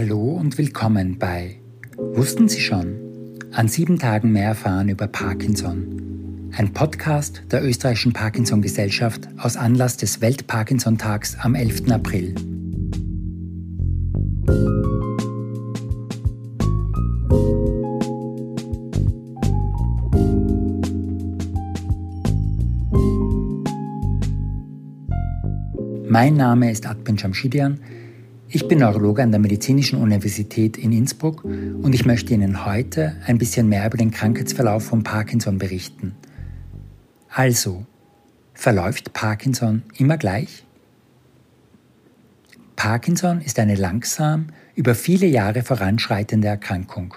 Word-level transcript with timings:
Hallo 0.00 0.30
und 0.34 0.58
willkommen 0.58 1.18
bei 1.18 1.56
Wussten 1.96 2.48
Sie 2.48 2.60
schon? 2.60 3.40
An 3.50 3.66
sieben 3.66 3.98
Tagen 3.98 4.30
mehr 4.30 4.44
erfahren 4.44 4.88
über 4.88 5.08
Parkinson. 5.08 6.52
Ein 6.56 6.72
Podcast 6.72 7.42
der 7.50 7.64
österreichischen 7.64 8.12
Parkinson 8.12 8.62
Gesellschaft 8.62 9.26
aus 9.38 9.56
Anlass 9.56 9.96
des 9.96 10.20
Welt-Parkinson-Tags 10.20 11.38
am 11.40 11.56
11. 11.56 11.90
April. 11.90 12.32
Mein 26.08 26.34
Name 26.34 26.70
ist 26.70 26.86
Adbin 26.86 27.16
Jamshidian. 27.16 27.80
Ich 28.50 28.66
bin 28.66 28.78
Neurologe 28.78 29.22
an 29.22 29.30
der 29.30 29.40
Medizinischen 29.40 30.00
Universität 30.00 30.78
in 30.78 30.90
Innsbruck 30.90 31.44
und 31.44 31.94
ich 31.94 32.06
möchte 32.06 32.32
Ihnen 32.32 32.64
heute 32.64 33.16
ein 33.26 33.36
bisschen 33.36 33.68
mehr 33.68 33.86
über 33.86 33.98
den 33.98 34.10
Krankheitsverlauf 34.10 34.84
von 34.84 35.02
Parkinson 35.02 35.58
berichten. 35.58 36.14
Also, 37.28 37.84
verläuft 38.54 39.12
Parkinson 39.12 39.82
immer 39.98 40.16
gleich? 40.16 40.64
Parkinson 42.74 43.42
ist 43.42 43.58
eine 43.58 43.74
langsam, 43.74 44.46
über 44.74 44.94
viele 44.94 45.26
Jahre 45.26 45.62
voranschreitende 45.62 46.48
Erkrankung. 46.48 47.14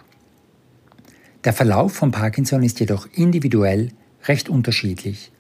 Der 1.46 1.54
Verlauf 1.54 1.94
von 1.94 2.12
Parkinson 2.12 2.62
ist 2.62 2.82
jedoch 2.82 3.08
individuell 3.14 3.94
recht 4.26 4.50
unterschiedlich. 4.50 5.32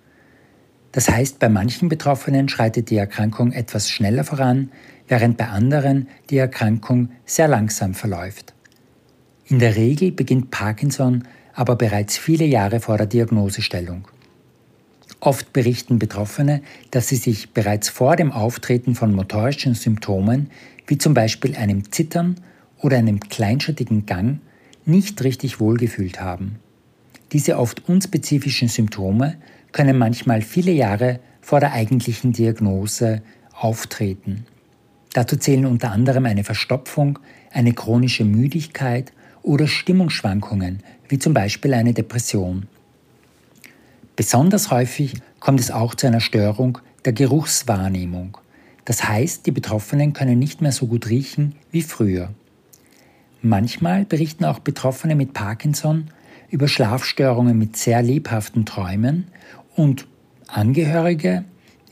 Das 0.91 1.09
heißt, 1.09 1.39
bei 1.39 1.49
manchen 1.49 1.89
Betroffenen 1.89 2.49
schreitet 2.49 2.89
die 2.89 2.97
Erkrankung 2.97 3.51
etwas 3.53 3.89
schneller 3.89 4.23
voran, 4.23 4.71
während 5.07 5.37
bei 5.37 5.47
anderen 5.47 6.07
die 6.29 6.37
Erkrankung 6.37 7.09
sehr 7.25 7.47
langsam 7.47 7.93
verläuft. 7.93 8.53
In 9.47 9.59
der 9.59 9.75
Regel 9.75 10.11
beginnt 10.11 10.51
Parkinson 10.51 11.23
aber 11.53 11.75
bereits 11.75 12.17
viele 12.17 12.45
Jahre 12.45 12.79
vor 12.79 12.97
der 12.97 13.07
Diagnosestellung. 13.07 14.07
Oft 15.19 15.53
berichten 15.53 15.99
Betroffene, 15.99 16.61
dass 16.89 17.09
sie 17.09 17.15
sich 17.15 17.51
bereits 17.51 17.89
vor 17.89 18.15
dem 18.15 18.31
Auftreten 18.31 18.95
von 18.95 19.13
motorischen 19.13 19.75
Symptomen, 19.75 20.49
wie 20.87 20.97
zum 20.97 21.13
Beispiel 21.13 21.55
einem 21.55 21.91
Zittern 21.91 22.37
oder 22.79 22.97
einem 22.97 23.19
kleinschrittigen 23.19 24.05
Gang, 24.05 24.39
nicht 24.85 25.23
richtig 25.23 25.59
wohlgefühlt 25.59 26.19
haben. 26.19 26.55
Diese 27.33 27.57
oft 27.57 27.87
unspezifischen 27.87 28.67
Symptome 28.67 29.35
können 29.71 29.97
manchmal 29.97 30.41
viele 30.41 30.71
Jahre 30.71 31.19
vor 31.41 31.59
der 31.59 31.73
eigentlichen 31.73 32.33
Diagnose 32.33 33.21
auftreten. 33.53 34.45
Dazu 35.13 35.35
zählen 35.35 35.65
unter 35.65 35.91
anderem 35.91 36.25
eine 36.25 36.43
Verstopfung, 36.43 37.19
eine 37.51 37.73
chronische 37.73 38.23
Müdigkeit 38.23 39.11
oder 39.43 39.67
Stimmungsschwankungen, 39.67 40.83
wie 41.09 41.19
zum 41.19 41.33
Beispiel 41.33 41.73
eine 41.73 41.93
Depression. 41.93 42.67
Besonders 44.15 44.71
häufig 44.71 45.15
kommt 45.39 45.59
es 45.59 45.71
auch 45.71 45.95
zu 45.95 46.07
einer 46.07 46.19
Störung 46.19 46.77
der 47.05 47.13
Geruchswahrnehmung. 47.13 48.37
Das 48.85 49.07
heißt, 49.07 49.45
die 49.45 49.51
Betroffenen 49.51 50.13
können 50.13 50.39
nicht 50.39 50.61
mehr 50.61 50.71
so 50.71 50.87
gut 50.87 51.09
riechen 51.09 51.55
wie 51.71 51.81
früher. 51.81 52.29
Manchmal 53.41 54.05
berichten 54.05 54.45
auch 54.45 54.59
Betroffene 54.59 55.15
mit 55.15 55.33
Parkinson 55.33 56.05
über 56.49 56.67
Schlafstörungen 56.67 57.57
mit 57.57 57.77
sehr 57.77 58.01
lebhaften 58.01 58.65
Träumen 58.65 59.27
und 59.75 60.07
Angehörige 60.47 61.45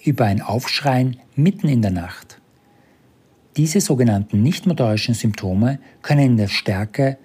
über 0.04 0.26
ein 0.26 0.42
Aufschreien 0.42 1.18
mitten 1.36 1.70
in 1.70 1.82
der 1.82 1.92
Nacht. 1.92 2.40
Diese 3.58 3.82
sogenannten 3.82 4.42
nichtmotorischen 4.44 5.14
Symptome 5.14 5.80
können 6.02 6.26
in 6.26 6.38
der 6.38 6.48
Stärke 6.48 7.18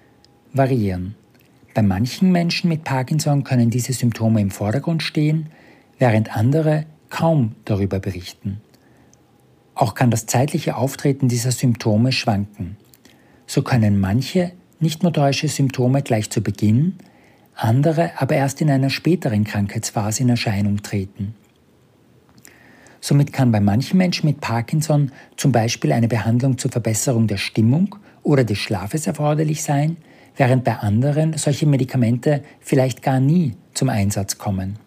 variieren. 0.53 1.15
Bei 1.73 1.81
manchen 1.81 2.31
Menschen 2.31 2.69
mit 2.69 2.83
Parkinson 2.83 3.43
können 3.43 3.69
diese 3.69 3.91
Symptome 3.91 4.41
im 4.41 4.49
Vordergrund 4.49 5.03
stehen, 5.03 5.49
während 5.99 6.35
andere 6.35 6.85
kaum 7.09 7.55
darüber 7.65 7.99
berichten. 7.99 8.61
Auch 9.73 9.93
kann 9.93 10.09
das 10.09 10.25
zeitliche 10.25 10.77
Auftreten 10.77 11.27
dieser 11.27 11.51
Symptome 11.51 12.13
schwanken. 12.13 12.77
So 13.45 13.61
können 13.61 13.99
manche 13.99 14.53
nichtmotorische 14.79 15.49
Symptome 15.49 16.01
gleich 16.01 16.29
zu 16.29 16.41
Beginn, 16.41 16.95
andere 17.55 18.11
aber 18.17 18.35
erst 18.35 18.61
in 18.61 18.69
einer 18.69 18.89
späteren 18.89 19.43
Krankheitsphase 19.43 20.23
in 20.23 20.29
Erscheinung 20.29 20.81
treten. 20.81 21.35
Somit 22.99 23.33
kann 23.33 23.51
bei 23.51 23.59
manchen 23.59 23.97
Menschen 23.97 24.25
mit 24.25 24.41
Parkinson 24.41 25.11
zum 25.37 25.51
Beispiel 25.51 25.91
eine 25.91 26.07
Behandlung 26.07 26.57
zur 26.57 26.71
Verbesserung 26.71 27.27
der 27.27 27.37
Stimmung 27.37 27.95
oder 28.23 28.43
des 28.43 28.57
Schlafes 28.57 29.05
erforderlich 29.05 29.61
sein, 29.61 29.97
während 30.35 30.63
bei 30.63 30.77
anderen 30.77 31.37
solche 31.37 31.67
Medikamente 31.67 32.43
vielleicht 32.59 33.03
gar 33.03 33.19
nie 33.19 33.53
zum 33.73 33.89
Einsatz 33.89 34.37
kommen. 34.37 34.79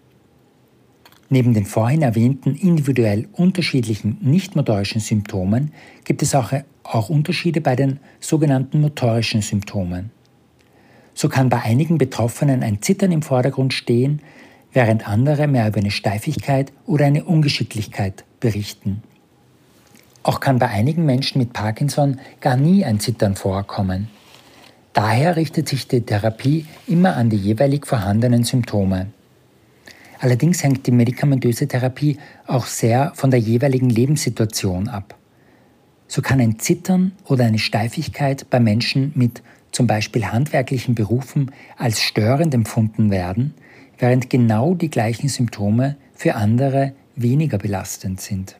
Neben 1.31 1.55
den 1.55 1.67
vorhin 1.67 2.03
erwähnten 2.03 2.55
individuell 2.55 3.29
unterschiedlichen 3.33 4.19
nichtmotorischen 4.21 5.00
Symptomen 5.00 5.73
gibt 6.05 6.23
es 6.23 6.35
auch, 6.35 6.53
auch 6.83 7.11
Unterschiede 7.11 7.61
bei 7.61 7.77
den 7.77 8.00
sogenannten 8.19 8.81
motorischen 8.81 9.43
Symptomen. 9.43 10.11
So 11.19 11.29
kann 11.29 11.49
bei 11.49 11.61
einigen 11.62 11.99
Betroffenen 11.99 12.62
ein 12.62 12.81
Zittern 12.81 13.11
im 13.11 13.23
Vordergrund 13.23 13.75
stehen, 13.75 14.23
während 14.73 15.09
andere 15.09 15.49
mehr 15.49 15.67
über 15.67 15.81
eine 15.81 15.91
Steifigkeit 15.91 16.73
oder 16.87 17.06
eine 17.06 17.25
Ungeschicklichkeit 17.25 18.23
berichten. 18.39 19.03
Auch 20.23 20.39
kann 20.39 20.61
bei 20.61 20.69
einigen 20.69 21.05
Menschen 21.05 21.41
mit 21.41 21.53
Parkinson 21.53 22.21
gar 22.41 22.56
nie 22.56 22.84
ein 22.84 23.01
Zittern 23.01 23.34
vorkommen. 23.34 24.09
Daher 24.93 25.34
richtet 25.34 25.69
sich 25.69 25.89
die 25.89 26.03
Therapie 26.03 26.67
immer 26.87 27.17
an 27.17 27.31
die 27.31 27.37
jeweilig 27.37 27.85
vorhandenen 27.85 28.45
Symptome. 28.45 29.09
Allerdings 30.21 30.62
hängt 30.62 30.87
die 30.87 30.93
medikamentöse 30.93 31.67
Therapie 31.67 32.19
auch 32.47 32.67
sehr 32.67 33.11
von 33.17 33.33
der 33.33 33.41
jeweiligen 33.41 33.91
Lebenssituation 33.91 34.87
ab. 34.87 35.17
So 36.06 36.23
kann 36.23 36.41
ein 36.41 36.61
Zittern 36.61 37.11
oder 37.27 37.45
eine 37.45 37.59
Steifigkeit 37.59 38.49
bei 38.50 38.61
Menschen 38.61 39.11
mit 39.17 39.43
zum 39.73 39.87
Beispiel 39.87 40.27
handwerklichen 40.27 40.95
Berufen 40.95 41.51
als 41.77 42.01
störend 42.01 42.55
empfunden 42.55 43.11
werden, 43.11 43.55
während 43.99 44.31
genau 44.31 44.75
die 44.75 44.91
gleichen 44.91 45.29
Symptome 45.29 45.97
für 46.15 46.34
andere 46.34 46.93
weniger 47.17 47.59
belastend 47.59 48.21
sind. 48.21 48.56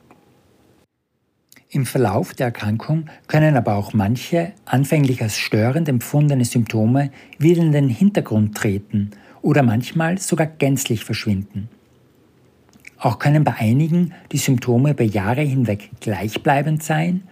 Im 1.71 1.85
Verlauf 1.85 2.33
der 2.33 2.47
Erkrankung 2.47 3.05
können 3.27 3.55
aber 3.55 3.75
auch 3.75 3.93
manche 3.93 4.53
anfänglich 4.65 5.21
als 5.21 5.37
störend 5.37 5.87
empfundene 5.87 6.43
Symptome 6.43 7.11
wieder 7.37 7.61
in 7.61 7.71
den 7.71 7.89
Hintergrund 7.89 8.57
treten 8.57 9.11
oder 9.43 9.61
manchmal 9.61 10.17
sogar 10.17 10.47
gänzlich 10.47 11.03
verschwinden. 11.03 11.69
Auch 12.97 13.19
können 13.19 13.43
bei 13.43 13.53
einigen 13.53 14.13
die 14.31 14.39
Symptome 14.39 14.91
über 14.91 15.03
Jahre 15.03 15.41
hinweg 15.41 15.91
gleichbleibend 16.01 16.83
sein, 16.83 17.23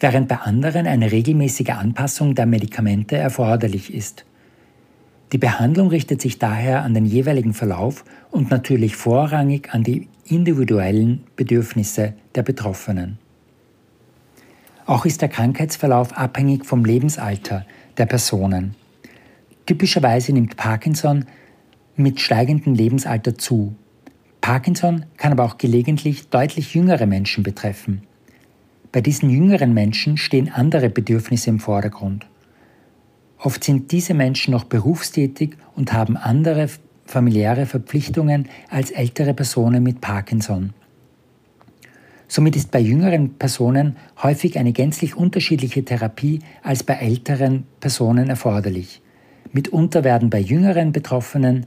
während 0.00 0.28
bei 0.28 0.36
anderen 0.36 0.86
eine 0.86 1.12
regelmäßige 1.12 1.70
Anpassung 1.70 2.34
der 2.34 2.46
Medikamente 2.46 3.16
erforderlich 3.16 3.92
ist. 3.92 4.24
Die 5.32 5.38
Behandlung 5.38 5.88
richtet 5.88 6.20
sich 6.20 6.38
daher 6.38 6.82
an 6.82 6.94
den 6.94 7.06
jeweiligen 7.06 7.54
Verlauf 7.54 8.04
und 8.30 8.50
natürlich 8.50 8.96
vorrangig 8.96 9.70
an 9.72 9.82
die 9.82 10.08
individuellen 10.26 11.24
Bedürfnisse 11.36 12.14
der 12.34 12.42
Betroffenen. 12.42 13.18
Auch 14.86 15.06
ist 15.06 15.22
der 15.22 15.28
Krankheitsverlauf 15.28 16.12
abhängig 16.16 16.66
vom 16.66 16.84
Lebensalter 16.84 17.64
der 17.96 18.06
Personen. 18.06 18.74
Typischerweise 19.66 20.32
nimmt 20.32 20.56
Parkinson 20.56 21.24
mit 21.96 22.20
steigendem 22.20 22.74
Lebensalter 22.74 23.36
zu. 23.36 23.74
Parkinson 24.40 25.06
kann 25.16 25.32
aber 25.32 25.44
auch 25.44 25.56
gelegentlich 25.56 26.28
deutlich 26.28 26.74
jüngere 26.74 27.06
Menschen 27.06 27.42
betreffen. 27.42 28.02
Bei 28.94 29.00
diesen 29.00 29.28
jüngeren 29.28 29.74
Menschen 29.74 30.16
stehen 30.16 30.52
andere 30.52 30.88
Bedürfnisse 30.88 31.50
im 31.50 31.58
Vordergrund. 31.58 32.26
Oft 33.38 33.64
sind 33.64 33.90
diese 33.90 34.14
Menschen 34.14 34.52
noch 34.52 34.62
berufstätig 34.62 35.56
und 35.74 35.92
haben 35.92 36.16
andere 36.16 36.68
familiäre 37.04 37.66
Verpflichtungen 37.66 38.48
als 38.70 38.92
ältere 38.92 39.34
Personen 39.34 39.82
mit 39.82 40.00
Parkinson. 40.00 40.74
Somit 42.28 42.54
ist 42.54 42.70
bei 42.70 42.78
jüngeren 42.78 43.34
Personen 43.34 43.96
häufig 44.22 44.60
eine 44.60 44.70
gänzlich 44.70 45.16
unterschiedliche 45.16 45.84
Therapie 45.84 46.38
als 46.62 46.84
bei 46.84 46.94
älteren 46.94 47.64
Personen 47.80 48.30
erforderlich. 48.30 49.02
Mitunter 49.50 50.04
werden 50.04 50.30
bei 50.30 50.38
jüngeren 50.38 50.92
Betroffenen 50.92 51.66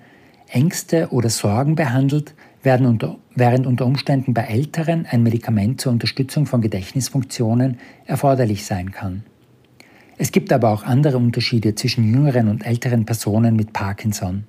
Ängste 0.49 1.09
oder 1.11 1.29
Sorgen 1.29 1.75
behandelt, 1.75 2.33
unter, 2.63 3.17
während 3.33 3.65
unter 3.65 3.85
Umständen 3.85 4.33
bei 4.33 4.43
älteren 4.43 5.05
ein 5.09 5.23
Medikament 5.23 5.79
zur 5.79 5.93
Unterstützung 5.93 6.45
von 6.45 6.61
Gedächtnisfunktionen 6.61 7.77
erforderlich 8.05 8.65
sein 8.65 8.91
kann. 8.91 9.23
Es 10.17 10.31
gibt 10.31 10.51
aber 10.51 10.71
auch 10.71 10.83
andere 10.83 11.17
Unterschiede 11.17 11.75
zwischen 11.75 12.11
jüngeren 12.11 12.49
und 12.49 12.65
älteren 12.65 13.05
Personen 13.05 13.55
mit 13.55 13.71
Parkinson. 13.71 14.43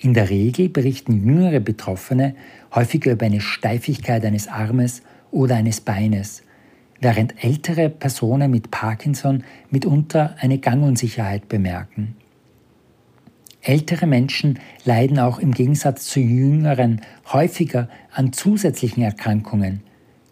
In 0.00 0.14
der 0.14 0.28
Regel 0.28 0.68
berichten 0.68 1.24
jüngere 1.24 1.60
Betroffene 1.60 2.34
häufiger 2.74 3.12
über 3.12 3.26
eine 3.26 3.40
Steifigkeit 3.40 4.24
eines 4.24 4.48
Armes 4.48 5.02
oder 5.30 5.56
eines 5.56 5.80
Beines, 5.80 6.42
während 7.00 7.44
ältere 7.44 7.90
Personen 7.90 8.50
mit 8.50 8.70
Parkinson 8.70 9.44
mitunter 9.70 10.34
eine 10.40 10.58
Gangunsicherheit 10.58 11.48
bemerken. 11.48 12.16
Ältere 13.66 14.06
Menschen 14.06 14.58
leiden 14.84 15.18
auch 15.18 15.38
im 15.38 15.52
Gegensatz 15.52 16.04
zu 16.04 16.20
jüngeren 16.20 17.00
häufiger 17.32 17.88
an 18.12 18.34
zusätzlichen 18.34 19.02
Erkrankungen, 19.02 19.80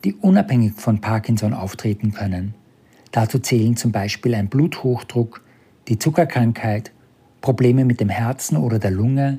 die 0.05 0.13
unabhängig 0.13 0.75
von 0.75 1.01
Parkinson 1.01 1.55
auftreten 1.55 2.13
können. 2.13 2.55
Dazu 3.11 3.39
zählen 3.39 3.75
zum 3.75 3.91
Beispiel 3.91 4.35
ein 4.35 4.49
Bluthochdruck, 4.49 5.43
die 5.89 5.99
Zuckerkrankheit, 5.99 6.93
Probleme 7.41 7.87
mit 7.87 8.01
dem 8.01 8.11
Herzen 8.11 8.59
oder 8.59 8.79
der 8.79 8.91
Lunge 8.91 9.39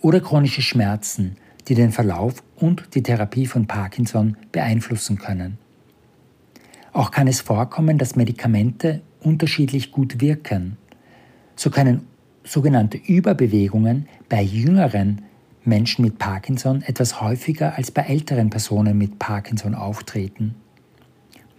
oder 0.00 0.20
chronische 0.20 0.62
Schmerzen, 0.62 1.36
die 1.68 1.74
den 1.74 1.92
Verlauf 1.92 2.42
und 2.56 2.94
die 2.94 3.02
Therapie 3.02 3.46
von 3.46 3.66
Parkinson 3.66 4.38
beeinflussen 4.52 5.18
können. 5.18 5.58
Auch 6.94 7.10
kann 7.10 7.28
es 7.28 7.42
vorkommen, 7.42 7.98
dass 7.98 8.16
Medikamente 8.16 9.02
unterschiedlich 9.20 9.92
gut 9.92 10.22
wirken. 10.22 10.78
So 11.56 11.68
können 11.68 12.06
sogenannte 12.44 12.98
Überbewegungen 12.98 14.06
bei 14.28 14.42
jüngeren 14.42 15.22
Menschen 15.64 16.04
mit 16.04 16.18
Parkinson 16.18 16.82
etwas 16.82 17.20
häufiger 17.20 17.76
als 17.76 17.90
bei 17.90 18.02
älteren 18.02 18.50
Personen 18.50 18.96
mit 18.98 19.18
Parkinson 19.18 19.74
auftreten. 19.74 20.54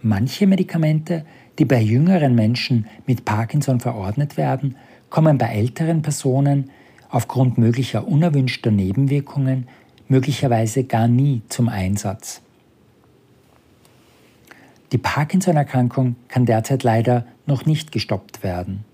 Manche 0.02 0.46
Medikamente, 0.46 1.26
die 1.58 1.66
bei 1.66 1.82
jüngeren 1.82 2.36
Menschen 2.36 2.86
mit 3.08 3.26
Parkinson 3.26 3.80
verordnet 3.80 4.38
werden, 4.38 4.76
kommen 5.10 5.38
bei 5.40 5.48
älteren 5.48 6.04
Personen 6.04 6.70
aufgrund 7.10 7.58
möglicher 7.58 8.08
unerwünschter 8.08 8.72
Nebenwirkungen 8.72 9.68
möglicherweise 10.08 10.84
gar 10.84 11.08
nie 11.08 11.42
zum 11.50 11.70
Einsatz. 11.70 12.42
Die 14.92 15.00
Parkinson-Erkrankung 15.00 16.16
kann 16.28 16.46
derzeit 16.46 16.84
leider 16.84 17.26
noch 17.48 17.66
nicht 17.66 17.92
gestoppt 17.92 18.44
werden. 18.44 18.86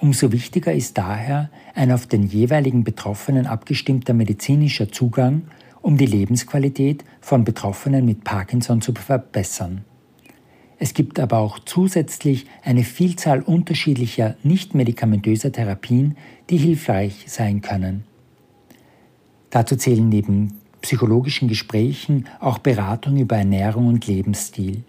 Umso 0.00 0.30
wichtiger 0.30 0.72
ist 0.72 0.96
daher 0.96 1.50
ein 1.74 1.90
auf 1.90 2.06
den 2.06 2.22
jeweiligen 2.22 2.84
Betroffenen 2.84 3.46
abgestimmter 3.46 4.14
medizinischer 4.14 4.92
Zugang, 4.92 5.42
um 5.82 5.96
die 5.96 6.06
Lebensqualität 6.06 7.04
von 7.20 7.44
Betroffenen 7.44 8.04
mit 8.04 8.22
Parkinson 8.22 8.80
zu 8.80 8.92
verbessern. 8.92 9.84
Es 10.78 10.94
gibt 10.94 11.18
aber 11.18 11.38
auch 11.38 11.58
zusätzlich 11.58 12.46
eine 12.62 12.84
Vielzahl 12.84 13.42
unterschiedlicher 13.42 14.36
nicht 14.44 14.74
medikamentöser 14.74 15.50
Therapien, 15.50 16.16
die 16.50 16.58
hilfreich 16.58 17.24
sein 17.26 17.60
können. 17.60 18.04
Dazu 19.50 19.74
zählen 19.74 20.08
neben 20.08 20.58
psychologischen 20.80 21.48
Gesprächen 21.48 22.26
auch 22.38 22.58
Beratung 22.58 23.16
über 23.16 23.36
Ernährung 23.36 23.88
und 23.88 24.06
Lebensstil. 24.06 24.84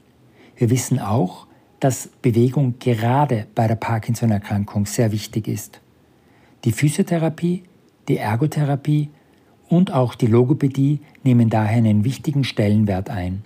Wir 0.56 0.70
wissen 0.70 1.00
auch, 1.00 1.48
dass 1.80 2.10
Bewegung 2.22 2.76
gerade 2.80 3.48
bei 3.56 3.68
der 3.68 3.76
Parkinson-Erkrankung 3.76 4.86
sehr 4.86 5.12
wichtig 5.12 5.48
ist. 5.48 5.80
Die 6.66 6.72
Physiotherapie, 6.72 7.64
die 8.08 8.18
Ergotherapie 8.18 9.10
und 9.70 9.94
auch 9.94 10.16
die 10.16 10.28
Logopädie 10.28 11.00
nehmen 11.24 11.50
daher 11.50 11.78
einen 11.78 12.04
wichtigen 12.04 12.44
Stellenwert 12.44 13.10
ein. 13.10 13.44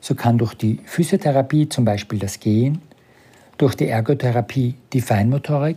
So 0.00 0.14
kann 0.14 0.38
durch 0.38 0.54
die 0.54 0.80
Physiotherapie 0.84 1.68
zum 1.68 1.84
Beispiel 1.84 2.18
das 2.18 2.40
Gehen, 2.40 2.80
durch 3.58 3.74
die 3.74 3.88
Ergotherapie 3.88 4.74
die 4.92 5.02
Feinmotorik 5.02 5.76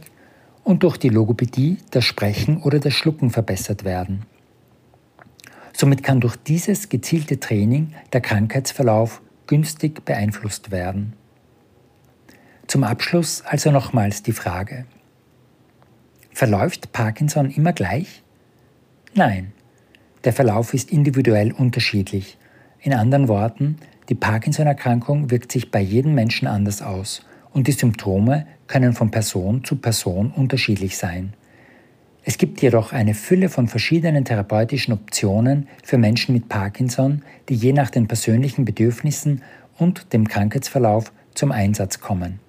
und 0.64 0.84
durch 0.84 0.98
die 0.98 1.10
Logopädie 1.10 1.78
das 1.92 2.06
Sprechen 2.06 2.62
oder 2.62 2.80
das 2.80 2.94
Schlucken 2.94 3.30
verbessert 3.30 3.84
werden. 3.84 4.26
Somit 5.74 6.04
kann 6.04 6.22
durch 6.22 6.38
dieses 6.38 6.88
gezielte 6.88 7.40
Training 7.40 7.94
der 8.14 8.22
Krankheitsverlauf 8.22 9.22
günstig 9.48 10.06
beeinflusst 10.06 10.72
werden. 10.72 11.14
Zum 12.68 12.84
Abschluss 12.84 13.44
also 13.46 13.72
nochmals 13.72 14.24
die 14.24 14.32
Frage. 14.32 14.86
Verläuft 16.32 16.92
Parkinson 16.92 17.52
immer 17.52 17.74
gleich? 17.74 18.24
Nein, 19.14 19.52
der 20.24 20.34
Verlauf 20.34 20.74
ist 20.74 20.92
individuell 20.92 21.52
unterschiedlich. 21.52 22.38
In 22.80 22.94
anderen 22.94 23.28
Worten, 23.28 23.78
die 24.10 24.16
Parkinson-Erkrankung 24.16 25.30
wirkt 25.30 25.52
sich 25.52 25.72
bei 25.72 25.80
jedem 25.80 26.16
Menschen 26.16 26.48
anders 26.48 26.82
aus 26.82 27.26
und 27.52 27.68
die 27.68 27.74
Symptome 27.74 28.48
können 28.68 28.94
von 28.94 29.12
Person 29.12 29.64
zu 29.64 29.76
Person 29.76 30.32
unterschiedlich 30.32 30.98
sein. 30.98 31.34
Es 32.26 32.38
gibt 32.38 32.62
jedoch 32.62 32.94
eine 32.94 33.14
Fülle 33.14 33.50
von 33.50 33.68
verschiedenen 33.68 34.24
therapeutischen 34.24 34.94
Optionen 34.94 35.68
für 35.84 35.98
Menschen 35.98 36.34
mit 36.34 36.48
Parkinson, 36.48 37.22
die 37.50 37.56
je 37.56 37.74
nach 37.74 37.90
den 37.90 38.08
persönlichen 38.08 38.64
Bedürfnissen 38.64 39.42
und 39.78 40.14
dem 40.14 40.28
Krankheitsverlauf 40.28 41.12
zum 41.34 41.52
Einsatz 41.52 42.00
kommen. 42.00 42.40